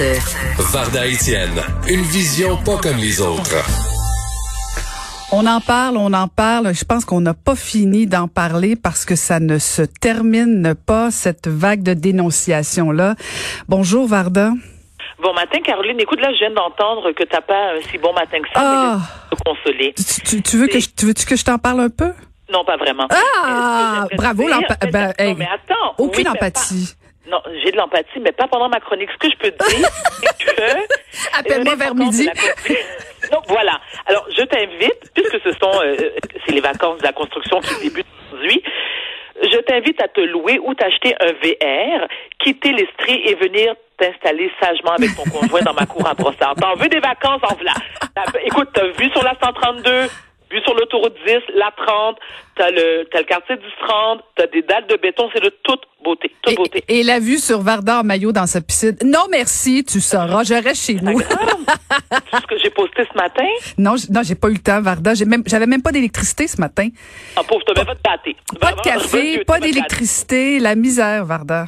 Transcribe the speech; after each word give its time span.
De 0.00 0.62
Varda 0.72 1.06
Étienne, 1.06 1.60
une 1.86 2.00
vision 2.00 2.56
pas 2.64 2.78
comme 2.78 2.96
les 2.96 3.20
autres. 3.20 3.56
On 5.30 5.46
en 5.46 5.60
parle, 5.60 5.98
on 5.98 6.12
en 6.14 6.26
parle. 6.26 6.72
Je 6.74 6.84
pense 6.86 7.04
qu'on 7.04 7.20
n'a 7.20 7.34
pas 7.34 7.54
fini 7.54 8.06
d'en 8.06 8.26
parler 8.26 8.76
parce 8.76 9.04
que 9.04 9.14
ça 9.14 9.40
ne 9.40 9.58
se 9.58 9.82
termine 9.82 10.74
pas, 10.86 11.10
cette 11.10 11.48
vague 11.48 11.82
de 11.82 11.92
dénonciation-là. 11.92 13.14
Bonjour, 13.68 14.06
Varda. 14.08 14.52
Bon 15.22 15.34
matin, 15.34 15.58
Caroline. 15.62 16.00
Écoute, 16.00 16.20
là, 16.22 16.32
je 16.32 16.38
viens 16.38 16.54
d'entendre 16.54 17.12
que 17.12 17.24
t'as 17.24 17.42
pas 17.42 17.72
un 17.76 17.80
si 17.90 17.98
bon 17.98 18.14
matin 18.14 18.38
que 18.40 18.48
ça. 18.54 18.54
Ah. 18.56 19.00
Te 19.30 19.36
consoler. 19.44 19.92
Tu, 19.94 20.22
tu- 20.22 20.42
tu 20.42 20.56
veux 20.56 20.66
que 20.68 20.80
je, 20.80 20.88
tu 20.96 21.04
veux 21.04 21.12
que 21.12 21.36
je 21.36 21.44
t'en 21.44 21.58
parle 21.58 21.80
un 21.80 21.90
peu? 21.90 22.10
Non, 22.50 22.64
pas 22.64 22.78
vraiment. 22.78 23.06
Ah, 23.10 24.06
bravo, 24.16 24.44
dire- 24.44 24.56
l'empa- 24.60 24.76
mais 24.82 24.90
ben, 24.90 25.06
non, 25.08 25.12
hey, 25.18 25.34
mais 25.38 25.44
attends. 25.46 25.94
Aucune 25.98 26.26
Oui, 26.26 26.32
mais 26.32 26.38
empathie. 26.38 26.94
Non, 27.30 27.40
j'ai 27.62 27.70
de 27.70 27.76
l'empathie, 27.76 28.18
mais 28.20 28.32
pas 28.32 28.48
pendant 28.48 28.68
ma 28.68 28.80
chronique. 28.80 29.08
Ce 29.12 29.18
que 29.18 29.30
je 29.32 29.36
peux 29.36 29.50
te 29.52 29.76
dire, 29.76 29.88
c'est 30.38 30.54
que... 30.56 31.38
Appelle-moi 31.38 31.76
vers 31.76 31.88
l'importance 31.94 32.18
midi. 32.18 32.26
la 32.26 33.28
Donc 33.30 33.44
voilà. 33.48 33.80
Alors, 34.06 34.26
je 34.36 34.42
t'invite, 34.42 35.12
puisque 35.14 35.38
ce 35.44 35.52
sont, 35.52 35.72
euh, 35.84 35.96
c'est 36.44 36.52
les 36.52 36.60
vacances 36.60 36.98
de 36.98 37.04
la 37.04 37.12
construction 37.12 37.60
qui 37.60 37.74
débutent 37.88 38.06
aujourd'hui, 38.32 38.62
je 39.42 39.56
t'invite 39.58 40.02
à 40.02 40.08
te 40.08 40.20
louer 40.20 40.58
ou 40.62 40.74
t'acheter 40.74 41.14
un 41.20 41.32
VR, 41.32 42.06
quitter 42.42 42.72
l'Estrie 42.72 43.22
et 43.24 43.34
venir 43.36 43.74
t'installer 43.96 44.50
sagement 44.60 44.92
avec 44.92 45.10
ton 45.16 45.24
conjoint 45.30 45.60
dans 45.62 45.74
ma 45.74 45.86
cour 45.86 46.06
à 46.06 46.14
Brossard. 46.14 46.54
T'en 46.56 46.74
veux 46.74 46.88
des 46.88 47.00
vacances? 47.00 47.40
En. 47.42 47.54
T'as- 48.14 48.40
Écoute, 48.44 48.68
t'as 48.74 48.86
vu 48.98 49.08
sur 49.10 49.22
la 49.22 49.34
132, 49.42 50.08
vu 50.50 50.60
sur 50.62 50.74
l'autoroute 50.74 51.14
10, 51.26 51.34
la 51.54 51.70
30, 51.76 52.16
t'as 52.56 52.70
le, 52.70 53.06
t'as 53.10 53.18
le 53.18 53.24
quartier 53.24 53.56
du 53.56 53.66
30, 53.86 54.20
t'as 54.36 54.46
des 54.48 54.62
dalles 54.62 54.86
de 54.88 54.96
béton, 54.96 55.28
c'est 55.32 55.42
de 55.42 55.52
toute 55.62 55.82
beauté, 56.02 56.32
toute 56.42 56.56
beauté. 56.56 56.84
Et, 56.88 57.00
et 57.00 57.02
la 57.02 57.20
vue 57.20 57.38
sur 57.38 57.60
Varda 57.60 58.00
en 58.00 58.04
maillot 58.04 58.32
dans 58.32 58.46
sa 58.46 58.60
piscine. 58.60 58.96
Non, 59.04 59.26
merci, 59.30 59.84
tu 59.84 60.00
sauras. 60.00 60.44
Je 60.44 60.54
reste 60.54 60.84
chez 60.86 60.94
nous. 60.94 61.20
Tout 61.20 61.28
ce 62.40 62.46
que 62.46 62.58
j'ai 62.58 62.70
posté 62.70 63.04
ce 63.10 63.16
matin, 63.16 63.46
non, 63.78 63.94
non, 64.10 64.22
j'ai 64.22 64.34
pas 64.34 64.48
eu 64.48 64.54
le 64.54 64.58
temps, 64.58 64.80
Varda. 64.80 65.14
J'ai 65.14 65.24
même, 65.24 65.42
j'avais 65.46 65.66
même 65.66 65.82
pas 65.82 65.92
d'électricité 65.92 66.48
ce 66.48 66.60
matin. 66.60 66.88
en 67.36 67.44
pauvre, 67.44 67.62
t'as 67.66 67.74
même 67.74 67.86
pas 67.86 67.94
de 67.94 68.00
pâté. 68.00 68.36
Pas 68.60 68.72
de 68.72 68.80
café, 68.80 69.44
pas 69.44 69.60
d'électricité, 69.60 70.58
la 70.58 70.74
misère, 70.74 71.24
Varda. 71.24 71.66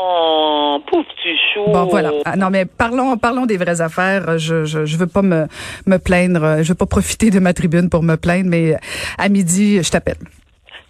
Oh, 0.00 0.78
pauvre 0.88 1.04
petit 1.16 1.36
chou. 1.52 1.64
Bon, 1.72 1.84
voilà. 1.86 2.12
Ah, 2.24 2.36
non, 2.36 2.50
mais 2.50 2.64
parlons, 2.66 3.16
parlons 3.16 3.46
des 3.46 3.56
vraies 3.56 3.80
affaires. 3.80 4.38
Je, 4.38 4.64
je, 4.64 4.84
je 4.84 4.96
veux 4.96 5.08
pas 5.08 5.22
me, 5.22 5.46
me 5.86 5.96
plaindre. 5.98 6.62
Je 6.62 6.68
veux 6.68 6.76
pas 6.76 6.86
profiter 6.86 7.30
de 7.30 7.40
ma 7.40 7.52
tribune 7.52 7.90
pour 7.90 8.02
me 8.04 8.16
plaindre, 8.16 8.48
mais 8.48 8.74
à 9.18 9.28
midi, 9.28 9.82
je 9.82 9.90
t'appelle. 9.90 10.18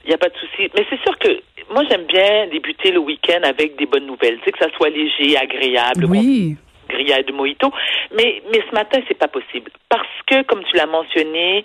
Il 0.04 0.08
n'y 0.08 0.14
a 0.14 0.18
pas 0.18 0.28
de 0.28 0.34
souci. 0.34 0.70
Mais 0.76 0.84
c'est 0.90 1.00
sûr 1.00 1.18
que 1.18 1.28
moi, 1.72 1.84
j'aime 1.88 2.04
bien 2.06 2.48
débuter 2.52 2.90
le 2.92 2.98
week-end 2.98 3.40
avec 3.44 3.76
des 3.78 3.86
bonnes 3.86 4.06
nouvelles. 4.06 4.38
Tu 4.38 4.44
sais, 4.44 4.52
que 4.52 4.58
ça 4.58 4.70
soit 4.76 4.90
léger, 4.90 5.36
agréable, 5.38 6.04
Oui. 6.06 6.56
grillade 6.90 7.26
de 7.26 7.32
mojito. 7.32 7.70
Mais, 8.14 8.42
mais 8.52 8.60
ce 8.68 8.74
matin, 8.74 8.98
c'est 9.08 9.18
pas 9.18 9.28
possible. 9.28 9.70
Parce 9.88 10.08
que, 10.26 10.42
comme 10.42 10.62
tu 10.64 10.76
l'as 10.76 10.86
mentionné, 10.86 11.64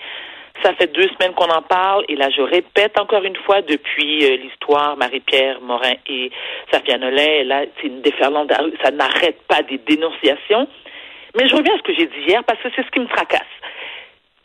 ça 0.61 0.73
fait 0.75 0.93
deux 0.93 1.07
semaines 1.09 1.33
qu'on 1.33 1.49
en 1.49 1.61
parle. 1.61 2.05
Et 2.07 2.15
là, 2.15 2.29
je 2.29 2.41
répète 2.41 3.00
encore 3.00 3.23
une 3.23 3.35
fois, 3.38 3.61
depuis 3.61 4.23
euh, 4.23 4.38
l'histoire 4.38 4.95
Marie-Pierre 4.97 5.61
Morin 5.61 5.95
et 6.07 6.31
Safia 6.72 6.97
Nolin, 6.97 7.44
là, 7.45 7.63
c'est 7.78 7.88
une 7.88 8.01
déferlante. 8.01 8.51
Ça 8.83 8.91
n'arrête 8.91 9.41
pas 9.47 9.63
des 9.63 9.78
dénonciations. 9.79 10.67
Mais 11.35 11.47
je 11.47 11.55
reviens 11.55 11.73
à 11.73 11.78
ce 11.78 11.83
que 11.83 11.94
j'ai 11.95 12.05
dit 12.05 12.28
hier 12.28 12.44
parce 12.44 12.61
que 12.61 12.69
c'est 12.75 12.85
ce 12.85 12.91
qui 12.91 13.00
me 13.00 13.07
tracasse. 13.07 13.41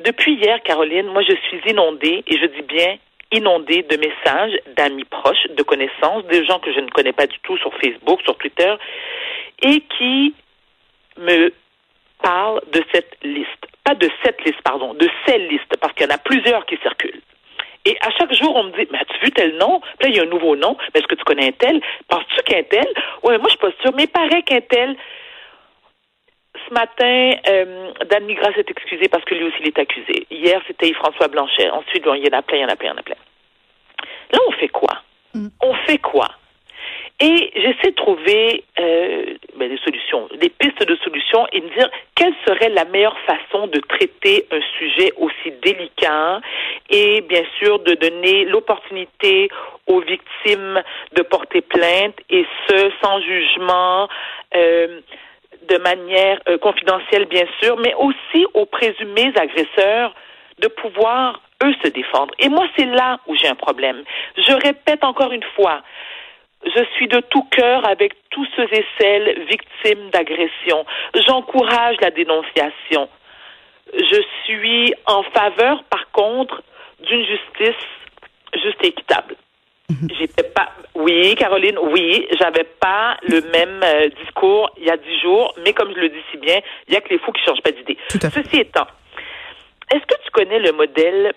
Depuis 0.05 0.35
hier, 0.35 0.63
Caroline, 0.63 1.07
moi, 1.07 1.23
je 1.23 1.35
suis 1.49 1.61
inondée, 1.71 2.23
et 2.27 2.39
je 2.39 2.47
dis 2.47 2.63
bien 2.63 2.97
inondée 3.33 3.83
de 3.83 3.97
messages 3.97 4.59
d'amis 4.77 5.05
proches, 5.05 5.47
de 5.51 5.63
connaissances, 5.63 6.25
des 6.27 6.47
gens 6.47 6.59
que 6.61 6.73
je 6.73 6.81
ne 6.81 6.89
connais 6.89 7.13
pas 7.13 7.27
du 7.27 7.39
tout 7.43 7.59
sur 7.59 7.73
Facebook, 7.75 8.21
sur 8.23 8.37
Twitter, 8.39 8.75
et 9.63 9.83
qui 9.99 10.35
me 11.19 11.53
parlent 12.23 12.61
de 12.73 12.83
cette 12.93 13.17
liste. 13.23 13.67
Pas 13.85 13.95
de 13.95 14.11
cette 14.25 14.45
liste, 14.45 14.61
pardon, 14.63 14.95
de 14.95 15.09
ces 15.27 15.39
listes, 15.39 15.77
parce 15.81 15.93
qu'il 15.95 16.07
y 16.07 16.11
en 16.11 16.15
a 16.15 16.19
plusieurs 16.19 16.67
qui 16.67 16.77
circulent. 16.79 17.23
Et 17.85 17.97
à 18.01 18.11
chaque 18.11 18.33
jour, 18.35 18.55
on 18.55 18.65
me 18.65 18.73
dit, 18.73 18.87
mais 18.91 18.99
as-tu 18.99 19.19
vu 19.25 19.31
tel 19.31 19.57
nom? 19.57 19.81
Puis 19.99 20.09
là, 20.09 20.09
il 20.09 20.17
y 20.17 20.21
a 20.21 20.25
un 20.25 20.27
nouveau 20.27 20.57
nom. 20.57 20.77
Mais 20.93 21.01
est-ce 21.01 21.07
que 21.07 21.15
tu 21.15 21.25
connais 21.25 21.49
un 21.49 21.53
tel? 21.53 21.81
Penses-tu 22.09 22.43
qu'un 22.43 22.63
tel? 22.65 22.87
Ouais, 23.23 23.39
moi, 23.39 23.45
je 23.45 23.51
suis 23.51 23.59
pas 23.59 23.71
sûre, 23.81 23.93
mais 23.97 24.05
il 24.05 24.09
paraît 24.09 24.43
qu'un 24.43 24.61
tel, 24.61 24.95
ce 26.69 26.75
matin, 26.75 27.33
euh, 27.49 27.93
Dan 28.11 28.25
Migras 28.27 28.53
s'est 28.55 28.67
excusé 28.69 29.09
parce 29.09 29.25
que 29.25 29.35
lui 29.35 29.45
aussi, 29.45 29.57
il 29.61 29.69
est 29.69 29.79
accusé. 29.79 30.27
Hier, 30.31 30.61
c'était 30.67 30.89
Yves-François 30.89 31.29
Blanchet. 31.29 31.71
Ensuite, 31.71 32.05
bon, 32.05 32.15
il 32.15 32.27
y 32.27 32.35
en 32.35 32.39
a 32.39 32.43
plein, 32.43 32.59
il 32.59 32.63
y 32.63 32.65
en 32.65 32.69
a 32.69 32.77
plein, 32.77 32.89
il 32.89 32.93
y 32.93 32.95
en 32.95 32.99
a 32.99 33.03
plein. 33.03 33.17
Là, 34.33 34.39
on 34.47 34.53
fait 34.53 34.69
quoi? 34.69 35.03
On 35.63 35.75
fait 35.87 35.99
quoi? 35.99 36.29
Et 37.21 37.51
j'essaie 37.57 37.91
de 37.91 37.97
trouver 37.97 38.65
euh, 38.79 39.35
ben, 39.57 39.69
des 39.69 39.79
solutions, 39.79 40.29
des 40.39 40.51
pistes 40.51 40.87
de 40.87 40.95
solutions 41.03 41.49
et 41.53 41.61
me 41.61 41.69
dire 41.71 41.91
quelle 42.15 42.33
serait 42.47 42.69
la 42.69 42.85
meilleure 42.85 43.19
façon 43.27 43.67
de 43.67 43.81
traiter 43.81 44.47
un 44.53 44.61
sujet 44.79 45.13
aussi 45.17 45.51
délicat 45.61 46.41
et 46.91 47.21
bien 47.23 47.43
sûr 47.59 47.81
de 47.81 47.95
donner 47.95 48.45
l'opportunité 48.45 49.49
aux 49.89 50.01
victimes 50.01 50.81
de 51.15 51.23
porter 51.23 51.61
plainte 51.61 52.15
et 52.31 52.47
ce 52.69 52.91
sans 53.03 53.21
jugement, 53.21 54.09
euh, 54.55 55.01
de 55.69 55.77
manière 55.79 56.41
euh, 56.49 56.57
confidentielle 56.59 57.25
bien 57.25 57.47
sûr, 57.61 57.77
mais 57.79 57.95
aussi 57.95 58.47
aux 58.55 58.67
présumés 58.67 59.33
agresseurs 59.37 60.15
de 60.61 60.69
pouvoir 60.69 61.41
eux 61.65 61.75
se 61.83 61.89
défendre. 61.89 62.33
Et 62.39 62.49
moi, 62.49 62.67
c'est 62.77 62.87
là 62.87 63.19
où 63.27 63.35
j'ai 63.35 63.49
un 63.49 63.55
problème. 63.55 64.03
Je 64.37 64.53
répète 64.53 65.03
encore 65.03 65.33
une 65.33 65.45
fois, 65.57 65.83
je 66.65 66.85
suis 66.97 67.09
de 67.09 67.21
tout 67.21 67.45
cœur 67.51 67.87
avec 67.89 68.13
tous 68.31 68.47
ceux 68.57 68.69
et 68.73 68.85
celles 69.01 69.47
victimes 69.47 70.11
d'agression. 70.11 70.85
J'encourage 71.27 71.97
la 72.01 72.11
dénonciation. 72.11 73.09
Je 73.95 74.21
suis 74.45 74.93
en 75.07 75.23
faveur, 75.23 75.85
par 75.85 76.11
contre, 76.11 76.63
d'une 77.01 77.25
justice 77.25 77.83
juste 78.63 78.83
et 78.85 78.89
équitable. 78.89 79.37
J'étais 80.19 80.43
pas, 80.43 80.69
oui, 80.95 81.35
Caroline, 81.37 81.79
oui, 81.79 82.29
j'avais 82.39 82.65
pas 82.65 83.17
le 83.23 83.41
même 83.53 83.81
euh, 83.83 84.09
discours 84.23 84.71
il 84.77 84.85
y 84.85 84.91
a 84.91 84.99
dix 84.99 85.19
jours, 85.21 85.55
mais 85.65 85.73
comme 85.73 85.95
je 85.95 86.01
le 86.01 86.11
dis 86.11 86.23
si 86.31 86.37
bien, 86.37 86.61
il 86.87 86.93
y 86.93 86.97
a 86.97 87.01
que 87.01 87.09
les 87.09 87.19
fous 87.19 87.33
qui 87.33 87.43
changent 87.43 87.63
pas 87.63 87.71
d'idée. 87.71 87.97
Ceci 88.11 88.59
étant, 88.61 88.87
est-ce 89.91 90.05
que 90.05 90.23
tu 90.23 90.31
connais 90.33 90.59
le 90.59 90.73
modèle 90.73 91.33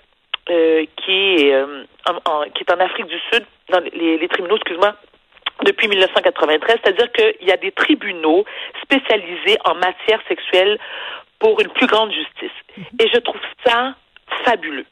euh, 0.50 0.84
qui 0.98 1.12
est 1.46 1.53
euh, 1.53 1.84
en, 2.09 2.30
en- 2.30 2.50
qui 2.50 2.64
est 2.64 2.74
en 2.74 2.80
Afrique 2.82 3.06
du 3.06 3.18
Sud 3.32 3.46
dans 3.70 3.80
les, 3.94 4.18
les 4.18 4.28
tribunaux, 4.28 4.58
excuse-moi, 4.58 4.96
depuis 5.63 5.88
1993, 5.88 6.77
c'est-à-dire 6.83 7.11
qu'il 7.11 7.47
y 7.47 7.51
a 7.51 7.57
des 7.57 7.72
tribunaux 7.72 8.45
spécialisés 8.83 9.57
en 9.66 9.75
matière 9.75 10.19
sexuelle 10.27 10.77
pour 11.39 11.59
une 11.59 11.69
plus 11.69 11.88
grande 11.88 12.11
justice. 12.11 12.57
Et 12.99 13.07
je 13.13 13.19
trouve 13.19 13.41
ça 13.66 13.95
fabuleux. 14.45 14.85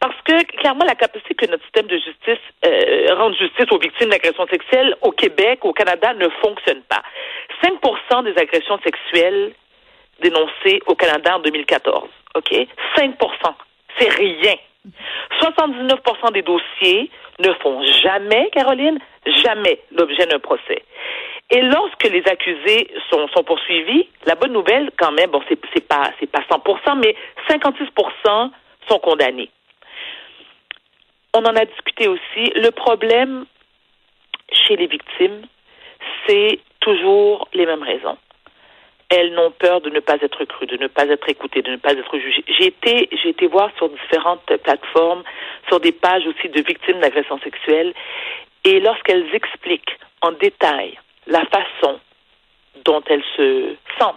Parce 0.00 0.20
que, 0.24 0.44
clairement, 0.58 0.84
la 0.84 0.96
capacité 0.96 1.34
que 1.34 1.46
notre 1.46 1.62
système 1.64 1.86
de 1.86 1.96
justice 1.96 2.42
euh, 2.66 3.14
rende 3.14 3.34
justice 3.36 3.66
aux 3.70 3.78
victimes 3.78 4.10
d'agressions 4.10 4.46
sexuelles 4.48 4.94
au 5.02 5.12
Québec, 5.12 5.60
au 5.64 5.72
Canada, 5.72 6.12
ne 6.14 6.28
fonctionne 6.42 6.82
pas. 6.82 7.02
5% 7.62 8.24
des 8.24 8.36
agressions 8.36 8.78
sexuelles 8.84 9.52
dénoncées 10.20 10.80
au 10.86 10.94
Canada 10.94 11.36
en 11.36 11.40
2014. 11.40 12.08
OK? 12.34 12.52
5% 12.96 13.54
C'est 13.98 14.10
rien. 14.10 14.56
79% 15.40 16.32
des 16.32 16.42
dossiers 16.42 17.10
ne 17.40 17.52
font 17.54 17.82
jamais, 18.02 18.50
Caroline, 18.52 18.98
jamais 19.42 19.80
l'objet 19.92 20.26
d'un 20.26 20.38
procès. 20.38 20.82
Et 21.50 21.60
lorsque 21.62 22.04
les 22.04 22.22
accusés 22.26 22.90
sont, 23.10 23.26
poursuivis, 23.44 24.08
la 24.26 24.34
bonne 24.34 24.52
nouvelle, 24.52 24.90
quand 24.98 25.12
même, 25.12 25.30
bon, 25.30 25.42
c'est 25.48 25.86
pas 25.86 26.10
c'est 26.18 26.30
pas 26.30 26.40
100%, 26.50 26.98
mais 26.98 27.14
56% 27.48 28.50
sont 28.88 28.98
condamnés. 28.98 29.50
On 31.34 31.40
en 31.40 31.56
a 31.56 31.64
discuté 31.64 32.08
aussi. 32.08 32.50
Le 32.56 32.70
problème 32.70 33.44
chez 34.52 34.76
les 34.76 34.86
victimes, 34.86 35.42
c'est 36.26 36.60
toujours 36.80 37.48
les 37.52 37.66
mêmes 37.66 37.82
raisons. 37.82 38.16
Elles 39.16 39.32
n'ont 39.32 39.52
peur 39.52 39.80
de 39.80 39.90
ne 39.90 40.00
pas 40.00 40.16
être 40.20 40.44
crues, 40.44 40.66
de 40.66 40.76
ne 40.76 40.88
pas 40.88 41.06
être 41.06 41.28
écoutées, 41.28 41.62
de 41.62 41.70
ne 41.70 41.76
pas 41.76 41.92
être 41.92 42.18
jugées. 42.18 42.44
J'ai 42.48 42.66
été, 42.66 43.08
j'ai 43.22 43.28
été 43.28 43.46
voir 43.46 43.70
sur 43.76 43.88
différentes 43.88 44.44
plateformes, 44.64 45.22
sur 45.68 45.78
des 45.78 45.92
pages 45.92 46.26
aussi 46.26 46.48
de 46.48 46.60
victimes 46.62 46.98
d'agressions 46.98 47.38
sexuelles, 47.38 47.94
et 48.64 48.80
lorsqu'elles 48.80 49.32
expliquent 49.32 49.96
en 50.20 50.32
détail 50.32 50.98
la 51.28 51.44
façon 51.46 52.00
dont 52.84 53.02
elles 53.06 53.22
se 53.36 53.76
sentent, 54.00 54.16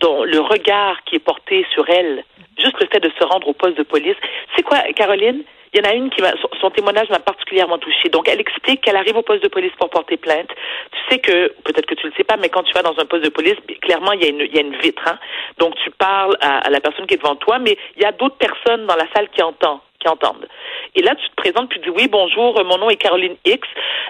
dont 0.00 0.22
le 0.24 0.40
regard 0.40 1.02
qui 1.04 1.16
est 1.16 1.24
porté 1.24 1.66
sur 1.72 1.88
elle, 1.88 2.24
juste 2.58 2.78
le 2.80 2.88
fait 2.92 3.00
de 3.00 3.10
se 3.18 3.24
rendre 3.24 3.48
au 3.48 3.54
poste 3.54 3.78
de 3.78 3.84
police. 3.84 4.16
C'est 4.54 4.62
quoi, 4.62 4.80
Caroline? 4.94 5.44
Il 5.72 5.80
y 5.80 5.86
en 5.86 5.90
a 5.90 5.94
une 5.94 6.10
qui 6.10 6.22
m'a, 6.22 6.32
son, 6.60 6.70
témoignage 6.70 7.10
m'a 7.10 7.18
particulièrement 7.18 7.78
touchée. 7.78 8.08
Donc, 8.08 8.28
elle 8.28 8.40
explique 8.40 8.80
qu'elle 8.80 8.96
arrive 8.96 9.16
au 9.16 9.22
poste 9.22 9.42
de 9.42 9.48
police 9.48 9.72
pour 9.78 9.90
porter 9.90 10.16
plainte. 10.16 10.48
Tu 10.92 10.98
sais 11.10 11.18
que, 11.18 11.48
peut-être 11.64 11.86
que 11.86 11.94
tu 11.94 12.06
le 12.06 12.12
sais 12.16 12.24
pas, 12.24 12.36
mais 12.36 12.48
quand 12.48 12.62
tu 12.62 12.72
vas 12.72 12.82
dans 12.82 12.98
un 12.98 13.04
poste 13.04 13.24
de 13.24 13.28
police, 13.28 13.56
clairement, 13.82 14.12
il 14.12 14.22
y 14.22 14.26
a 14.26 14.60
une, 14.60 14.76
vitre, 14.76 15.02
hein. 15.06 15.18
Donc, 15.58 15.74
tu 15.84 15.90
parles 15.90 16.36
à, 16.40 16.68
la 16.70 16.80
personne 16.80 17.06
qui 17.06 17.14
est 17.14 17.18
devant 17.18 17.36
toi, 17.36 17.58
mais 17.58 17.76
il 17.96 18.02
y 18.02 18.06
a 18.06 18.12
d'autres 18.12 18.36
personnes 18.36 18.86
dans 18.86 18.96
la 18.96 19.06
salle 19.14 19.28
qui 19.30 19.42
entendent 19.42 19.80
qui 20.00 20.08
entendent. 20.08 20.46
Et 20.94 21.02
là, 21.02 21.16
tu 21.16 21.28
te 21.28 21.34
présentes, 21.34 21.70
tu 21.70 21.80
dis 21.80 21.90
oui, 21.90 22.06
bonjour, 22.06 22.56
euh, 22.60 22.62
mon 22.62 22.78
nom 22.78 22.88
est 22.88 22.96
Caroline 22.96 23.36
X, 23.44 23.66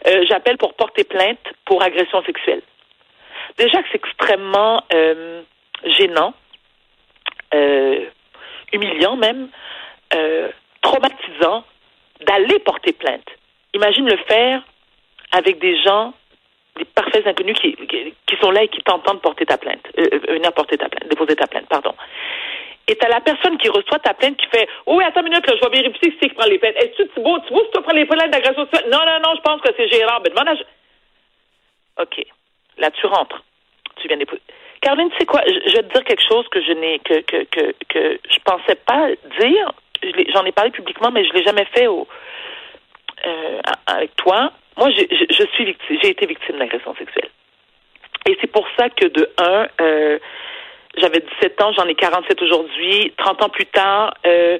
euh, 0.06 0.22
j'appelle 0.28 0.58
pour 0.58 0.74
porter 0.74 1.02
plainte 1.02 1.40
pour 1.64 1.82
agression 1.82 2.22
sexuelle. 2.24 2.60
Déjà 3.56 3.82
que 3.82 3.88
c'est 3.90 3.96
extrêmement 3.96 4.82
euh, 4.92 5.40
gênant, 5.96 6.34
humiliant 8.74 9.16
même, 9.16 9.48
traumatisant 10.88 11.64
d'aller 12.26 12.58
porter 12.60 12.92
plainte. 12.92 13.28
Imagine 13.74 14.08
le 14.08 14.16
faire 14.28 14.62
avec 15.32 15.58
des 15.58 15.80
gens, 15.82 16.14
des 16.76 16.84
parfaits 16.86 17.26
inconnus 17.26 17.58
qui, 17.60 17.74
qui, 17.74 18.14
qui 18.26 18.36
sont 18.40 18.50
là 18.50 18.62
et 18.62 18.68
qui 18.68 18.80
t'entendent 18.82 19.20
porter 19.20 19.44
ta 19.44 19.58
plainte, 19.58 19.86
euh, 19.98 20.08
euh, 20.12 20.34
venir 20.34 20.52
porter 20.52 20.78
ta 20.78 20.88
plainte, 20.88 21.08
déposer 21.08 21.36
ta 21.36 21.46
plainte, 21.46 21.68
pardon. 21.68 21.94
Et 22.86 22.96
t'as 22.96 23.08
la 23.08 23.20
personne 23.20 23.58
qui 23.58 23.68
reçoit 23.68 23.98
ta 23.98 24.14
plainte 24.14 24.38
qui 24.38 24.46
fait 24.46 24.66
Oh 24.86 24.96
oui, 24.96 25.04
attends 25.04 25.20
une 25.20 25.28
minute, 25.28 25.46
là, 25.46 25.54
je 25.56 25.68
vais 25.68 25.82
vérifier 25.82 26.10
si 26.10 26.16
c'est 26.22 26.28
qui 26.30 26.34
prend 26.34 26.48
les 26.48 26.58
plaintes. 26.58 26.76
Est-ce 26.76 27.02
que 27.02 27.12
tu 27.12 27.20
vois, 27.20 27.38
tu 27.46 27.52
vois 27.52 27.64
si 27.64 27.70
tu 27.74 27.82
prends 27.82 27.92
les 27.92 28.06
plaintes 28.06 28.30
d'agression? 28.30 28.66
Non, 28.90 29.04
non, 29.04 29.20
non, 29.22 29.34
je 29.36 29.42
pense 29.42 29.60
que 29.60 29.68
c'est 29.76 29.88
Gérard. 29.88 30.22
À... 30.24 32.02
OK. 32.02 32.24
Là, 32.78 32.90
tu 32.92 33.04
rentres. 33.06 33.42
Tu 33.96 34.08
viens 34.08 34.16
déposer. 34.16 34.40
Caroline, 34.80 35.10
tu 35.10 35.18
sais 35.18 35.26
quoi? 35.26 35.42
Je, 35.46 35.70
je 35.70 35.76
vais 35.76 35.82
te 35.82 35.92
dire 35.92 36.04
quelque 36.04 36.26
chose 36.26 36.48
que 36.48 36.62
je 36.62 36.72
n'ai 36.72 36.98
que, 37.00 37.20
que, 37.20 37.44
que, 37.44 37.74
que 37.88 38.20
je 38.30 38.38
pensais 38.44 38.76
pas 38.76 39.10
dire. 39.38 39.72
J'en 40.32 40.44
ai 40.44 40.52
parlé 40.52 40.70
publiquement, 40.70 41.10
mais 41.10 41.24
je 41.24 41.32
l'ai 41.32 41.42
jamais 41.42 41.66
fait 41.66 41.86
au, 41.86 42.06
euh, 43.26 43.60
avec 43.86 44.14
toi. 44.16 44.52
Moi, 44.76 44.90
je, 44.90 45.02
je, 45.10 45.44
suis 45.54 45.64
victime, 45.64 45.98
j'ai 46.02 46.10
été 46.10 46.26
victime 46.26 46.58
d'agression 46.58 46.94
sexuelle. 46.96 47.30
Et 48.28 48.36
c'est 48.40 48.50
pour 48.50 48.66
ça 48.78 48.90
que 48.90 49.06
de 49.06 49.30
un, 49.38 49.66
euh, 49.80 50.18
j'avais 50.96 51.20
17 51.20 51.60
ans, 51.62 51.72
j'en 51.72 51.86
ai 51.86 51.94
47 51.94 52.40
aujourd'hui. 52.42 53.12
30 53.16 53.42
ans 53.42 53.48
plus 53.48 53.66
tard, 53.66 54.14
euh, 54.26 54.58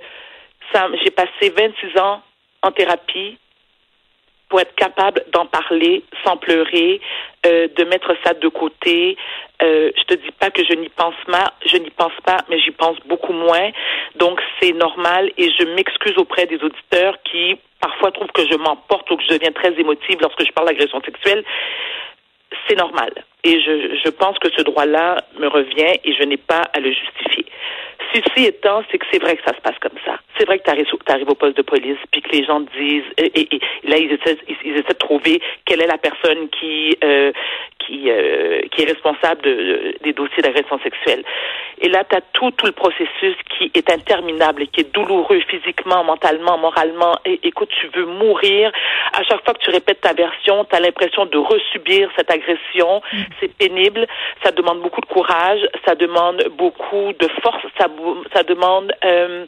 j'ai 1.05 1.11
passé 1.11 1.50
26 1.56 1.99
ans 2.00 2.23
en 2.62 2.70
thérapie 2.73 3.38
pour 4.48 4.60
être 4.60 4.74
capable 4.74 5.24
d'en 5.32 5.46
parler 5.46 6.02
sans 6.24 6.36
pleurer, 6.36 7.00
euh, 7.46 7.68
de 7.76 7.84
mettre 7.84 8.14
ça 8.24 8.34
de 8.34 8.48
côté. 8.48 9.16
Euh, 9.62 9.90
je 9.96 10.02
te 10.04 10.14
dis 10.14 10.30
pas 10.38 10.50
que 10.50 10.64
je 10.64 10.74
n'y 10.74 10.88
pense 10.88 11.14
pas, 11.26 11.52
je 11.66 11.76
n'y 11.76 11.90
pense 11.90 12.12
pas, 12.24 12.38
mais 12.48 12.58
j'y 12.58 12.70
pense 12.70 12.96
beaucoup 13.06 13.32
moins. 13.32 13.70
Donc 14.16 14.40
c'est 14.60 14.72
normal 14.72 15.30
et 15.36 15.50
je 15.50 15.64
m'excuse 15.74 16.16
auprès 16.16 16.46
des 16.46 16.56
auditeurs 16.62 17.18
qui 17.24 17.58
parfois 17.80 18.10
trouvent 18.10 18.32
que 18.32 18.46
je 18.46 18.56
m'emporte 18.56 19.10
ou 19.10 19.16
que 19.16 19.22
je 19.24 19.34
deviens 19.34 19.52
très 19.52 19.72
émotive 19.78 20.18
lorsque 20.20 20.44
je 20.44 20.52
parle 20.52 20.68
d'agression 20.68 21.00
sexuelle. 21.02 21.44
C'est 22.66 22.76
normal. 22.76 23.12
Et 23.44 23.60
je, 23.60 23.96
je 24.02 24.10
pense 24.10 24.38
que 24.38 24.48
ce 24.56 24.62
droit-là 24.62 25.18
me 25.38 25.48
revient 25.48 25.94
et 26.02 26.14
je 26.14 26.22
n'ai 26.24 26.38
pas 26.38 26.62
à 26.72 26.80
le 26.80 26.90
justifier. 26.90 27.46
Ceci 28.14 28.46
étant, 28.46 28.82
c'est 28.90 28.98
que 28.98 29.06
c'est 29.12 29.22
vrai 29.22 29.36
que 29.36 29.42
ça 29.44 29.54
se 29.54 29.60
passe 29.60 29.78
comme 29.80 29.98
ça. 30.04 30.18
C'est 30.38 30.44
vrai 30.46 30.58
que 30.58 30.64
tu 30.64 30.70
arrives, 30.70 31.29
au 31.29 31.35
poste 31.35 31.56
de 31.56 31.62
police, 31.62 31.99
puis 32.12 32.23
que 32.23 32.31
les 32.31 32.44
gens 32.44 32.62
te 32.64 32.70
disent, 32.79 33.05
et, 33.19 33.40
et- 33.40 33.56
et 33.56 33.61
là 33.88 33.96
ils 33.99 34.12
essaient, 34.12 34.38
ils, 34.49 34.56
ils 34.64 34.73
essaient 34.75 34.88
de 34.88 34.93
trouver 34.94 35.40
quelle 35.64 35.82
est 35.82 35.87
la 35.87 35.99
personne 35.99 36.49
qui 36.50 36.96
euh, 37.05 37.32
qui 37.79 38.11
euh, 38.11 38.61
qui 38.70 38.82
est 38.82 38.87
responsable 38.87 39.43
de- 39.43 39.55
de- 39.55 39.94
des 40.02 40.12
dossiers 40.12 40.43
d'agression 40.43 40.79
sexuelle. 40.81 41.25
Et 41.81 41.88
là, 41.88 42.05
tu 42.05 42.17
as 42.17 42.20
tout 42.32 42.50
tout 42.52 42.67
le 42.67 42.73
processus 42.73 43.37
qui 43.56 43.70
est 43.75 43.90
interminable 43.90 44.62
et 44.62 44.67
qui 44.67 44.81
est 44.81 44.93
douloureux 44.93 45.40
physiquement, 45.49 46.02
mentalement, 46.05 46.58
moralement. 46.58 47.14
Et 47.25 47.38
écoute, 47.44 47.70
tu 47.81 47.87
veux 47.94 48.05
mourir. 48.06 48.73
À 49.12 49.23
chaque 49.23 49.44
fois 49.44 49.55
que 49.55 49.61
tu 49.61 49.70
répètes 49.70 50.00
ta 50.00 50.12
version, 50.12 50.64
tu 50.64 50.75
as 50.76 50.81
l'impression 50.81 51.26
de 51.26 51.38
resubir 51.38 52.11
cette 52.17 52.31
agression. 52.31 53.00
C'est 53.41 53.52
pénible. 53.56 54.06
Ça 54.44 54.50
demande 54.50 54.81
beaucoup 54.81 55.00
de 55.00 55.06
courage. 55.06 55.61
Ça 55.87 55.94
demande 55.94 56.44
beaucoup 56.56 57.12
de 57.19 57.29
force. 57.43 57.64
Ça, 57.79 57.87
ça 58.34 58.43
demande. 58.43 58.93
Euh, 59.05 59.46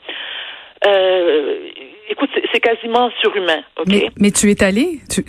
euh, 0.86 1.68
écoute, 2.08 2.30
c'est- 2.52 2.60
quasiment 2.60 3.10
surhumain. 3.20 3.62
Ok? 3.78 3.86
Mais, 3.88 4.08
mais 4.18 4.30
tu 4.30 4.50
es 4.50 4.62
allé, 4.62 5.00
tu 5.08 5.22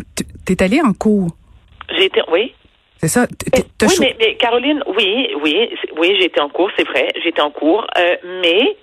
es 0.54 0.64
allé 0.64 0.82
en 0.82 0.94
cours. 0.94 1.30
J'ai 1.98 2.06
été, 2.06 2.22
oui. 2.32 2.54
C'est 2.98 3.08
ça. 3.08 3.26
Oui, 3.56 3.96
mais, 4.00 4.16
mais 4.20 4.36
Caroline, 4.36 4.84
oui, 4.86 5.30
oui, 5.42 5.70
oui, 5.98 6.16
j'ai 6.20 6.26
été 6.26 6.40
en 6.40 6.50
cours, 6.50 6.70
c'est 6.78 6.88
vrai, 6.88 7.08
j'ai 7.24 7.30
été 7.30 7.42
en 7.42 7.50
cours, 7.50 7.88
euh, 7.98 8.16
mais 8.42 8.76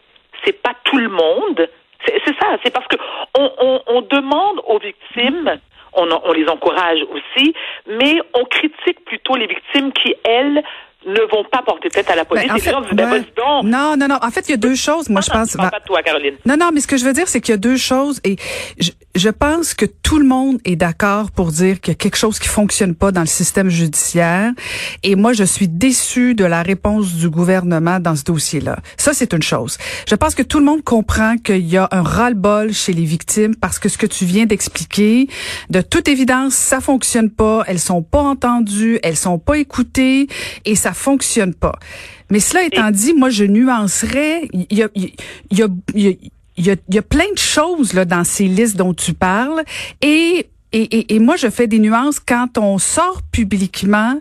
c'est 0.44 0.60
pas 0.60 0.74
tout 0.84 0.96
le 0.96 1.08
monde. 1.08 1.68
C'est 2.06 2.34
ça, 2.40 2.56
c'est 2.64 2.72
parce 2.72 2.86
que 2.88 2.96
on, 3.38 3.50
on, 3.60 3.80
on 3.86 4.00
demande 4.02 4.60
aux 4.66 4.78
victimes, 4.78 5.58
on 5.92 6.32
les 6.32 6.48
encourage 6.48 7.00
aussi, 7.12 7.54
mais 7.86 8.20
on 8.34 8.44
critique 8.44 9.04
plutôt 9.04 9.36
les 9.36 9.46
victimes 9.46 9.92
qui 9.92 10.14
elles 10.24 10.62
ne 11.06 11.20
vont 11.30 11.44
pas 11.50 11.62
porter 11.62 11.88
tête 11.88 12.10
à 12.10 12.16
la 12.16 12.24
police. 12.24 12.44
Ben, 12.44 12.52
en 12.52 12.54
et 12.56 12.58
les 12.58 12.64
fait, 12.64 12.70
gens 12.70 12.80
disent, 12.80 12.92
ben, 12.92 13.10
ouais. 13.10 13.20
vas-y 13.20 13.32
donc. 13.36 13.64
Non, 13.64 13.96
non, 13.96 14.08
non. 14.08 14.18
En 14.20 14.30
fait, 14.30 14.48
il 14.48 14.52
y 14.52 14.54
a 14.54 14.58
deux 14.58 14.74
choses. 14.74 15.08
Moi, 15.08 15.20
je 15.20 15.30
pense. 15.30 15.56
Pas 15.56 15.70
de 15.70 15.84
toi, 15.86 16.02
Caroline. 16.02 16.34
Non, 16.44 16.56
non, 16.56 16.70
mais 16.72 16.80
ce 16.80 16.86
que 16.86 16.96
je 16.96 17.04
veux 17.04 17.12
dire, 17.12 17.28
c'est 17.28 17.40
qu'il 17.40 17.52
y 17.52 17.54
a 17.54 17.58
deux 17.58 17.76
choses 17.76 18.20
et 18.24 18.36
je, 18.78 18.90
je 19.14 19.28
pense 19.28 19.74
que 19.74 19.86
tout 19.86 20.18
le 20.18 20.26
monde 20.26 20.58
est 20.64 20.76
d'accord 20.76 21.30
pour 21.30 21.50
dire 21.52 21.80
qu'il 21.80 21.92
y 21.92 21.96
a 21.96 21.98
quelque 21.98 22.16
chose 22.16 22.38
qui 22.38 22.48
fonctionne 22.48 22.94
pas 22.94 23.12
dans 23.12 23.20
le 23.20 23.26
système 23.26 23.68
judiciaire. 23.68 24.52
Et 25.02 25.14
moi, 25.14 25.32
je 25.32 25.44
suis 25.44 25.68
déçue 25.68 26.34
de 26.34 26.44
la 26.44 26.62
réponse 26.62 27.14
du 27.14 27.30
gouvernement 27.30 28.00
dans 28.00 28.16
ce 28.16 28.24
dossier-là. 28.24 28.78
Ça, 28.96 29.12
c'est 29.12 29.32
une 29.32 29.42
chose. 29.42 29.78
Je 30.08 30.14
pense 30.14 30.34
que 30.34 30.42
tout 30.42 30.58
le 30.58 30.64
monde 30.64 30.82
comprend 30.82 31.36
qu'il 31.36 31.66
y 31.66 31.76
a 31.76 31.88
un 31.90 32.02
ras-le-bol 32.02 32.72
chez 32.72 32.92
les 32.92 33.04
victimes 33.04 33.54
parce 33.54 33.78
que 33.78 33.88
ce 33.88 33.98
que 33.98 34.06
tu 34.06 34.24
viens 34.24 34.46
d'expliquer, 34.46 35.28
de 35.70 35.80
toute 35.80 36.08
évidence, 36.08 36.54
ça 36.54 36.80
fonctionne 36.80 37.30
pas. 37.30 37.62
Elles 37.66 37.80
sont 37.80 38.02
pas 38.02 38.20
entendues, 38.22 38.98
elles 39.02 39.16
sont 39.16 39.38
pas 39.38 39.58
écoutées 39.58 40.28
et 40.64 40.74
ça 40.74 40.87
fonctionne 40.92 41.54
pas. 41.54 41.78
Mais 42.30 42.40
cela 42.40 42.64
étant 42.64 42.90
dit, 42.90 43.14
moi, 43.14 43.30
je 43.30 43.44
nuancerais. 43.44 44.48
Il 44.52 44.66
y 44.76 44.82
a, 44.82 44.88
il 44.94 45.04
y 45.52 45.62
a, 45.62 45.68
il 45.94 46.04
y 46.04 46.08
a, 46.08 46.12
il 46.56 46.66
y 46.66 46.70
a, 46.70 46.76
il 46.88 46.94
y 46.94 46.98
a 46.98 47.02
plein 47.02 47.30
de 47.32 47.38
choses 47.38 47.92
là 47.92 48.04
dans 48.04 48.24
ces 48.24 48.44
listes 48.48 48.76
dont 48.76 48.94
tu 48.94 49.14
parles 49.14 49.62
et 50.02 50.48
et, 50.72 50.82
et, 50.98 51.14
et 51.14 51.18
moi, 51.18 51.36
je 51.36 51.48
fais 51.48 51.66
des 51.66 51.78
nuances 51.78 52.20
quand 52.20 52.58
on 52.58 52.78
sort 52.78 53.22
publiquement. 53.32 54.20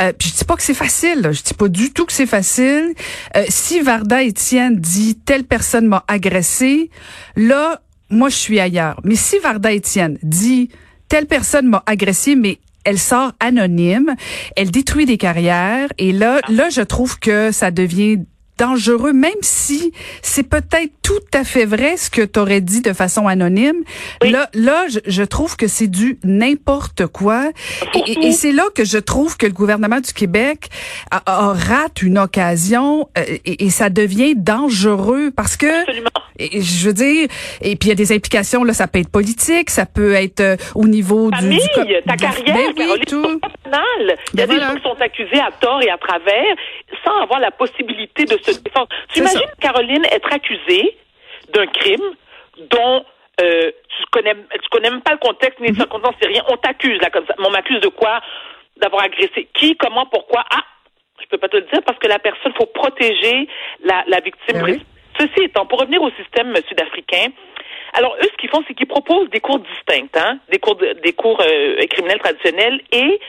Euh, 0.00 0.12
puis 0.18 0.30
je 0.30 0.36
dis 0.38 0.44
pas 0.44 0.56
que 0.56 0.62
c'est 0.62 0.74
facile. 0.74 1.20
là. 1.20 1.32
Je 1.32 1.42
dis 1.42 1.54
pas 1.54 1.68
du 1.68 1.92
tout 1.92 2.06
que 2.06 2.12
c'est 2.12 2.26
facile. 2.26 2.94
Euh, 3.36 3.44
si 3.48 3.80
Varda 3.80 4.22
Étienne 4.22 4.76
dit 4.76 5.16
telle 5.16 5.44
personne 5.44 5.86
m'a 5.86 6.02
agressé, 6.08 6.90
là, 7.36 7.82
moi, 8.08 8.30
je 8.30 8.36
suis 8.36 8.58
ailleurs. 8.58 9.00
Mais 9.04 9.16
si 9.16 9.38
Varda 9.38 9.72
Étienne 9.72 10.18
dit 10.22 10.70
telle 11.08 11.26
personne 11.26 11.68
m'a 11.68 11.82
agressé, 11.84 12.36
mais 12.36 12.58
elle 12.84 12.98
sort 12.98 13.32
anonyme, 13.40 14.14
elle 14.56 14.70
détruit 14.70 15.06
des 15.06 15.18
carrières, 15.18 15.88
et 15.98 16.12
là, 16.12 16.40
là, 16.48 16.70
je 16.70 16.82
trouve 16.82 17.18
que 17.18 17.52
ça 17.52 17.70
devient 17.70 18.18
dangereux, 18.58 19.12
même 19.12 19.32
si 19.40 19.92
c'est 20.22 20.42
peut-être 20.42 20.92
tout 21.02 21.12
à 21.34 21.44
fait 21.44 21.64
vrai 21.64 21.96
ce 21.96 22.10
que 22.10 22.22
tu 22.22 22.38
aurais 22.38 22.60
dit 22.60 22.80
de 22.80 22.92
façon 22.92 23.26
anonyme. 23.26 23.76
Oui. 24.22 24.30
Là, 24.30 24.48
là, 24.54 24.86
je, 24.88 24.98
je 25.06 25.22
trouve 25.22 25.56
que 25.56 25.66
c'est 25.66 25.88
du 25.88 26.18
n'importe 26.24 27.06
quoi. 27.06 27.50
Et, 27.94 28.12
et- 28.12 28.26
et 28.28 28.32
c'est 28.32 28.52
là 28.52 28.64
que 28.74 28.84
je 28.84 28.98
trouve 28.98 29.36
que 29.36 29.46
le 29.46 29.52
gouvernement 29.52 30.00
du 30.00 30.12
Québec 30.12 30.68
a, 31.10 31.22
a- 31.26 31.52
rate 31.54 32.02
une 32.02 32.18
occasion 32.18 33.08
euh, 33.18 33.22
et, 33.44 33.64
et 33.64 33.70
ça 33.70 33.90
devient 33.90 34.34
dangereux 34.36 35.30
parce 35.34 35.56
que 35.56 35.80
Absolument. 35.82 36.10
et- 36.38 36.60
je 36.60 36.86
veux 36.86 36.92
dire, 36.94 37.28
et 37.60 37.76
puis 37.76 37.88
il 37.88 37.90
y 37.90 37.92
a 37.92 37.96
des 37.96 38.12
implications 38.12 38.64
là, 38.64 38.74
ça 38.74 38.86
peut 38.86 38.98
être 39.00 39.08
politique, 39.08 39.70
ça 39.70 39.86
peut 39.86 40.12
être 40.14 40.40
euh, 40.40 40.56
au 40.74 40.86
niveau 40.86 41.30
du, 41.30 41.36
famille, 41.36 41.58
du 41.58 41.68
co- 41.74 41.82
ta 42.06 42.16
carrière, 42.16 42.54
ben 42.54 42.58
oui, 42.68 42.74
Caroline, 42.76 43.04
tout. 43.06 43.40
Banal. 43.72 44.16
Il 44.34 44.40
y 44.40 44.42
a 44.42 44.46
Ben 44.46 44.54
des 44.54 44.56
voilà. 44.56 44.66
gens 44.72 44.76
qui 44.76 44.82
sont 44.82 45.00
accusés 45.00 45.40
à 45.40 45.50
tort 45.60 45.80
et 45.82 45.90
à 45.90 45.98
travers 45.98 46.54
sans 47.04 47.16
avoir 47.22 47.40
la 47.40 47.50
possibilité 47.50 48.24
de 48.24 48.36
se 48.42 48.60
défendre. 48.62 48.88
Tu 49.12 49.20
imagines, 49.20 49.38
ça. 49.40 49.54
Caroline, 49.60 50.04
être 50.10 50.32
accusée 50.32 50.96
d'un 51.52 51.66
crime 51.66 52.04
dont 52.70 53.04
euh, 53.40 53.70
tu 53.96 54.04
connais 54.10 54.34
tu 54.34 54.68
connais 54.70 54.90
même 54.90 55.00
pas 55.02 55.12
le 55.12 55.18
contexte 55.18 55.58
Mhm. 55.58 55.66
ni 55.66 55.72
les 55.72 55.78
circonstances, 55.78 56.14
c'est 56.20 56.28
rien. 56.28 56.42
On 56.48 56.56
t'accuse 56.56 57.00
là 57.00 57.10
comme 57.10 57.26
ça. 57.26 57.34
Mais 57.38 57.46
On 57.46 57.50
m'accuse 57.50 57.80
de 57.80 57.88
quoi? 57.88 58.20
D'avoir 58.76 59.04
agressé. 59.04 59.48
Qui 59.54 59.76
Comment 59.76 60.06
Pourquoi? 60.06 60.44
Ah, 60.54 60.62
je 61.20 61.26
peux 61.26 61.38
pas 61.38 61.48
te 61.48 61.56
le 61.56 61.62
dire 61.72 61.82
parce 61.86 61.98
que 61.98 62.08
la 62.08 62.18
personne 62.18 62.52
faut 62.54 62.66
protéger 62.66 63.48
la, 63.84 64.04
la 64.06 64.18
victime. 64.20 64.58
Ben 64.60 64.64
oui. 64.64 64.82
Ceci 65.18 65.44
étant, 65.44 65.66
pour 65.66 65.78
revenir 65.80 66.00
au 66.02 66.10
système 66.12 66.54
sud-africain, 66.68 67.26
alors 67.92 68.16
eux, 68.22 68.28
ce 68.32 68.36
qu'ils 68.38 68.48
font, 68.48 68.62
c'est 68.66 68.72
qu'ils 68.74 68.86
proposent 68.86 69.28
des 69.28 69.40
cours 69.40 69.58
distincts, 69.58 70.08
hein, 70.18 70.38
des 70.50 70.58
cours, 70.58 70.76
de- 70.76 70.94
des 71.04 71.12
cours 71.12 71.38
euh, 71.42 71.76
criminels 71.90 72.18
traditionnels, 72.18 72.80
et 72.92 73.20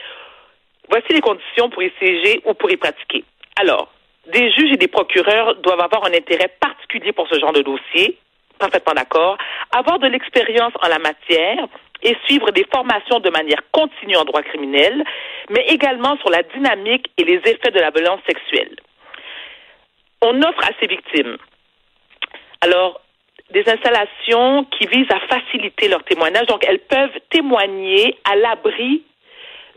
voici 0.88 1.12
les 1.12 1.20
conditions 1.20 1.70
pour 1.70 1.82
y 1.82 1.92
siéger 1.98 2.40
ou 2.44 2.54
pour 2.54 2.70
y 2.70 2.76
pratiquer. 2.76 3.24
Alors, 3.60 3.92
des 4.32 4.50
juges 4.52 4.72
et 4.72 4.76
des 4.76 4.88
procureurs 4.88 5.56
doivent 5.56 5.80
avoir 5.80 6.04
un 6.04 6.12
intérêt 6.12 6.54
particulier 6.60 7.12
pour 7.12 7.28
ce 7.28 7.38
genre 7.38 7.52
de 7.52 7.62
dossier, 7.62 8.18
parfaitement 8.58 8.94
d'accord, 8.94 9.36
avoir 9.76 9.98
de 9.98 10.06
l'expérience 10.08 10.72
en 10.82 10.88
la 10.88 10.98
matière 10.98 11.66
et 12.02 12.16
suivre 12.26 12.50
des 12.50 12.66
formations 12.72 13.20
de 13.20 13.30
manière 13.30 13.62
continue 13.72 14.16
en 14.16 14.24
droit 14.24 14.42
criminel, 14.42 15.04
mais 15.50 15.64
également 15.68 16.16
sur 16.18 16.30
la 16.30 16.42
dynamique 16.42 17.10
et 17.16 17.24
les 17.24 17.38
effets 17.44 17.70
de 17.70 17.80
la 17.80 17.90
violence 17.90 18.20
sexuelle. 18.26 18.76
on 20.22 20.42
offre 20.42 20.64
à 20.64 20.70
ces 20.80 20.86
victimes, 20.86 21.36
alors, 22.64 23.02
des 23.50 23.68
installations 23.68 24.64
qui 24.64 24.86
visent 24.86 25.10
à 25.10 25.20
faciliter 25.20 25.88
leur 25.88 26.02
témoignage. 26.04 26.46
Donc, 26.46 26.64
elles 26.66 26.80
peuvent 26.80 27.18
témoigner 27.28 28.16
à 28.24 28.36
l'abri 28.36 29.02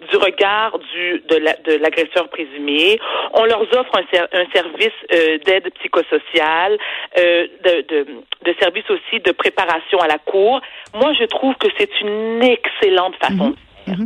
du 0.10 0.18
regard 0.18 0.78
du, 0.80 1.24
de 1.30 1.76
l'agresseur 1.78 2.30
présumé. 2.30 3.00
On 3.34 3.46
leur 3.46 3.62
offre 3.62 3.96
un, 3.98 4.28
un 4.32 4.46
service 4.52 4.92
euh, 5.14 5.38
d'aide 5.40 5.72
psychosociale, 5.80 6.78
euh, 7.18 7.48
de, 7.64 7.82
de, 7.88 8.08
de 8.44 8.56
service 8.60 8.90
aussi 8.90 9.20
de 9.20 9.32
préparation 9.32 10.00
à 10.00 10.08
la 10.08 10.20
cour. 10.20 10.62
Moi, 10.94 11.14
je 11.14 11.26
trouve 11.26 11.56
que 11.56 11.68
c'est 11.78 12.02
une 12.02 12.44
excellente 12.44 13.16
façon 13.16 13.50
de 13.50 13.56
faire. 13.86 13.98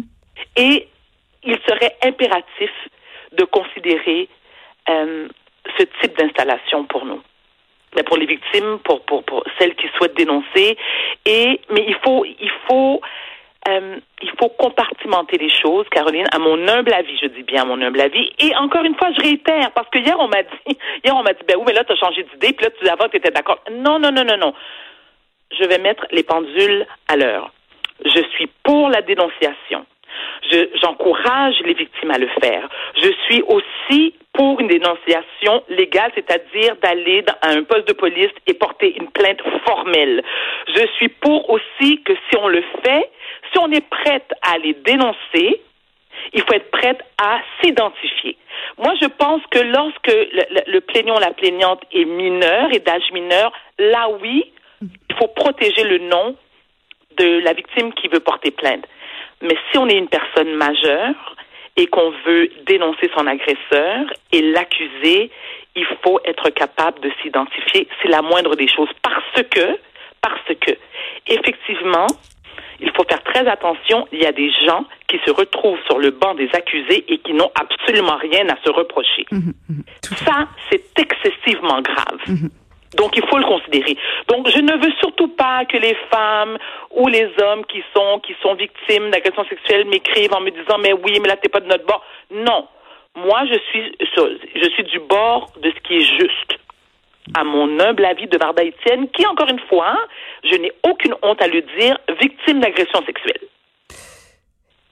Et 0.55 0.87
il 1.43 1.57
serait 1.67 1.95
impératif 2.03 2.71
de 3.33 3.43
considérer 3.43 4.27
euh, 4.89 5.27
ce 5.77 5.83
type 6.01 6.17
d'installation 6.17 6.85
pour 6.85 7.05
nous. 7.05 7.21
Mais 7.95 8.03
pour 8.03 8.15
les 8.15 8.25
victimes, 8.25 8.79
pour, 8.85 9.01
pour, 9.01 9.23
pour 9.23 9.43
celles 9.59 9.75
qui 9.75 9.87
souhaitent 9.97 10.15
dénoncer. 10.15 10.77
Et 11.25 11.59
mais 11.69 11.83
il 11.87 11.95
faut 12.03 12.23
il 12.25 12.51
faut 12.67 13.01
euh, 13.67 13.97
il 14.23 14.31
faut 14.39 14.49
compartimenter 14.49 15.37
les 15.37 15.49
choses, 15.49 15.85
Caroline, 15.89 16.25
à 16.31 16.39
mon 16.39 16.67
humble 16.67 16.93
avis, 16.93 17.17
je 17.21 17.27
dis 17.27 17.43
bien 17.43 17.61
à 17.61 17.65
mon 17.65 17.79
humble 17.81 18.01
avis. 18.01 18.31
Et 18.39 18.55
encore 18.55 18.83
une 18.83 18.95
fois, 18.95 19.09
je 19.15 19.21
réitère, 19.21 19.71
parce 19.71 19.87
que 19.89 19.99
hier, 19.99 20.15
on 20.19 20.27
m'a 20.27 20.41
dit, 20.67 20.77
hier, 21.03 21.15
on 21.15 21.23
m'a 21.23 21.33
dit, 21.33 21.43
ben 21.47 21.57
oui, 21.57 21.63
mais 21.67 21.73
là, 21.73 21.83
tu 21.83 21.93
as 21.93 21.97
changé 21.97 22.23
d'idée, 22.23 22.53
puis 22.53 22.65
là, 22.65 22.71
tu 22.79 22.87
avant, 22.89 23.07
tu 23.09 23.17
étais 23.17 23.31
d'accord. 23.31 23.59
Non, 23.71 23.99
non, 23.99 24.11
non, 24.11 24.23
non, 24.23 24.37
non. 24.37 24.53
Je 25.59 25.65
vais 25.65 25.77
mettre 25.77 26.05
les 26.11 26.23
pendules 26.23 26.87
à 27.07 27.17
l'heure. 27.17 27.51
Je 28.03 28.21
suis 28.33 28.47
pour 28.63 28.89
la 28.89 29.01
dénonciation. 29.01 29.85
J'encourage 30.81 31.55
les 31.63 31.73
victimes 31.73 32.11
à 32.11 32.17
le 32.17 32.27
faire. 32.41 32.67
Je 32.95 33.09
suis 33.25 33.43
aussi 33.43 34.15
pour 34.33 34.59
une 34.59 34.67
dénonciation 34.67 35.63
légale, 35.69 36.11
c'est-à-dire 36.15 36.75
d'aller 36.81 37.23
à 37.41 37.49
un 37.49 37.63
poste 37.63 37.87
de 37.87 37.93
police 37.93 38.31
et 38.47 38.53
porter 38.53 38.95
une 38.97 39.09
plainte 39.09 39.41
formelle. 39.65 40.23
Je 40.67 40.85
suis 40.97 41.09
pour 41.09 41.49
aussi 41.49 42.01
que 42.03 42.13
si 42.29 42.37
on 42.37 42.47
le 42.47 42.63
fait, 42.83 43.09
si 43.51 43.59
on 43.59 43.71
est 43.71 43.87
prête 43.87 44.31
à 44.41 44.57
les 44.57 44.73
dénoncer, 44.73 45.61
il 46.33 46.41
faut 46.41 46.53
être 46.53 46.71
prête 46.71 47.01
à 47.21 47.39
s'identifier. 47.61 48.37
Moi, 48.77 48.93
je 49.01 49.07
pense 49.07 49.41
que 49.49 49.59
lorsque 49.59 50.07
le, 50.07 50.71
le 50.71 50.81
plaignant, 50.81 51.19
la 51.19 51.31
plaignante 51.31 51.81
est 51.91 52.05
mineur 52.05 52.73
et 52.73 52.79
d'âge 52.79 53.11
mineur, 53.11 53.51
là 53.79 54.09
oui, 54.21 54.51
il 54.81 55.15
faut 55.17 55.27
protéger 55.27 55.83
le 55.83 55.99
nom 55.99 56.35
de 57.17 57.39
la 57.43 57.53
victime 57.53 57.93
qui 57.93 58.07
veut 58.07 58.19
porter 58.19 58.51
plainte. 58.51 58.85
Mais 59.41 59.55
si 59.71 59.77
on 59.77 59.87
est 59.87 59.97
une 59.97 60.07
personne 60.07 60.53
majeure 60.53 61.35
et 61.77 61.87
qu'on 61.87 62.11
veut 62.25 62.49
dénoncer 62.65 63.09
son 63.15 63.27
agresseur 63.27 64.05
et 64.31 64.41
l'accuser, 64.41 65.31
il 65.75 65.85
faut 66.03 66.19
être 66.25 66.49
capable 66.49 66.99
de 66.99 67.11
s'identifier. 67.21 67.87
C'est 68.01 68.09
la 68.09 68.21
moindre 68.21 68.55
des 68.55 68.67
choses 68.67 68.89
parce 69.01 69.47
que, 69.49 69.79
parce 70.21 70.55
que, 70.59 70.71
effectivement, 71.27 72.07
il 72.81 72.91
faut 72.91 73.03
faire 73.07 73.23
très 73.23 73.47
attention. 73.47 74.07
Il 74.11 74.21
y 74.21 74.25
a 74.25 74.31
des 74.31 74.51
gens 74.65 74.85
qui 75.07 75.19
se 75.25 75.31
retrouvent 75.31 75.79
sur 75.85 75.99
le 75.99 76.11
banc 76.11 76.35
des 76.35 76.49
accusés 76.53 77.05
et 77.07 77.19
qui 77.19 77.33
n'ont 77.33 77.51
absolument 77.55 78.17
rien 78.17 78.47
à 78.49 78.57
se 78.63 78.71
reprocher. 78.71 79.25
Mmh, 79.31 79.51
mmh, 79.69 79.81
Ça, 80.25 80.47
c'est 80.69 80.83
excessivement 80.99 81.81
grave. 81.81 82.19
Mmh. 82.27 82.47
Donc, 82.97 83.15
il 83.15 83.25
faut 83.27 83.37
le 83.37 83.45
considérer. 83.45 83.95
Donc, 84.27 84.49
je 84.49 84.59
ne 84.59 84.73
veux 84.73 84.91
surtout 84.99 85.29
pas 85.29 85.63
que 85.65 85.77
les 85.77 85.95
femmes 86.11 86.57
ou 86.91 87.07
les 87.07 87.29
hommes 87.41 87.63
qui 87.65 87.81
sont, 87.95 88.19
qui 88.19 88.35
sont 88.41 88.55
victimes 88.55 89.11
d'agressions 89.11 89.45
sexuelles 89.45 89.85
m'écrivent 89.85 90.33
en 90.33 90.41
me 90.41 90.49
disant, 90.51 90.77
mais 90.81 90.91
oui, 90.91 91.19
mais 91.21 91.29
là, 91.29 91.37
t'es 91.37 91.49
pas 91.49 91.61
de 91.61 91.67
notre 91.67 91.85
bord. 91.85 92.03
Non. 92.31 92.67
Moi, 93.15 93.43
je 93.45 93.57
suis, 93.69 93.95
je 94.55 94.69
suis 94.69 94.83
du 94.83 94.99
bord 94.99 95.51
de 95.61 95.69
ce 95.69 95.79
qui 95.87 95.95
est 95.95 96.19
juste. 96.19 96.60
À 97.35 97.43
mon 97.43 97.79
humble 97.79 98.05
avis 98.05 98.27
de 98.27 98.37
Varda 98.37 98.63
Etienne, 98.63 99.07
qui, 99.09 99.25
encore 99.25 99.49
une 99.49 99.61
fois, 99.69 99.95
je 100.43 100.57
n'ai 100.57 100.71
aucune 100.83 101.13
honte 101.21 101.41
à 101.41 101.47
le 101.47 101.61
dire, 101.77 101.97
victime 102.19 102.59
d'agressions 102.59 103.03
sexuelles. 103.05 103.47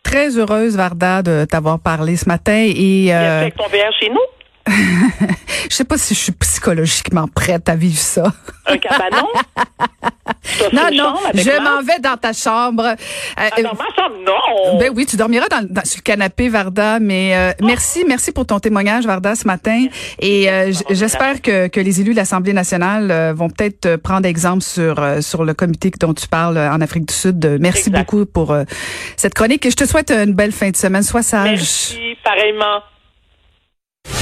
Très 0.03 0.37
heureuse, 0.37 0.75
Varda, 0.77 1.21
de 1.21 1.45
t'avoir 1.45 1.79
parlé 1.79 2.15
ce 2.15 2.27
matin 2.27 2.65
et. 2.67 3.13
Euh... 3.13 3.41
avec 3.41 3.55
ton 3.55 3.65
VR 3.65 3.91
chez 3.99 4.09
nous? 4.09 4.38
Je 5.69 5.75
sais 5.75 5.83
pas 5.83 5.97
si 5.97 6.13
je 6.13 6.19
suis 6.19 6.31
psychologiquement 6.31 7.27
prête 7.27 7.69
à 7.69 7.75
vivre 7.75 7.97
ça. 7.97 8.31
Un 8.65 8.77
cabanon? 8.77 9.27
non, 10.73 10.89
non, 10.93 11.15
je 11.33 11.63
m'en 11.63 11.81
vais 11.81 11.99
dans 11.99 12.17
ta 12.17 12.33
chambre. 12.33 12.83
Euh, 12.85 12.95
ah, 13.35 13.49
dans 13.61 13.73
ma 13.73 13.85
chambre, 13.95 14.15
non. 14.25 14.77
Ben 14.79 14.91
oui, 14.95 15.05
tu 15.05 15.15
dormiras 15.15 15.47
dans, 15.49 15.65
sur 15.83 15.97
le 15.99 16.03
canapé, 16.03 16.49
Varda. 16.49 16.99
Mais 16.99 17.35
euh, 17.35 17.51
oh. 17.61 17.65
merci, 17.65 18.03
merci 18.07 18.31
pour 18.31 18.45
ton 18.45 18.59
témoignage, 18.59 19.05
Varda, 19.05 19.35
ce 19.35 19.47
matin. 19.47 19.87
Et 20.19 20.49
euh, 20.49 20.71
j'espère 20.89 21.41
que, 21.41 21.67
que 21.67 21.79
les 21.79 22.01
élus 22.01 22.11
de 22.11 22.17
l'Assemblée 22.17 22.53
nationale 22.53 23.33
vont 23.33 23.49
peut-être 23.49 23.97
prendre 23.97 24.27
exemple 24.27 24.63
sur 24.63 24.99
sur 25.21 25.43
le 25.43 25.53
comité 25.53 25.91
dont 25.99 26.13
tu 26.13 26.27
parles 26.27 26.57
en 26.57 26.81
Afrique 26.81 27.07
du 27.07 27.13
Sud. 27.13 27.57
Merci 27.59 27.89
beaucoup 27.89 28.25
pour 28.25 28.55
cette 29.17 29.33
chronique 29.33 29.65
et 29.65 29.71
je 29.71 29.75
te 29.75 29.85
souhaite 29.85 30.11
une 30.11 30.33
belle 30.33 30.51
fin 30.51 30.69
de 30.69 30.75
semaine. 30.75 31.03
Sois 31.03 31.23
sage. 31.23 31.49
Merci, 31.49 32.17
pareillement. 32.23 32.81